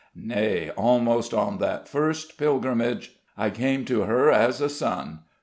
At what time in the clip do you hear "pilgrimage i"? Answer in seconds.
2.39-3.51